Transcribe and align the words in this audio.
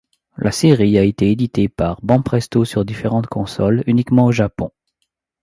La 0.35 0.51
série 0.51 0.97
a 0.97 1.03
été 1.03 1.29
édité 1.29 1.69
par 1.69 1.99
Banpresto 2.01 2.65
sur 2.65 2.83
différentes 2.85 3.27
consoles, 3.27 3.83
uniquement 3.85 4.25
au 4.25 4.31
Japon. 4.31 4.71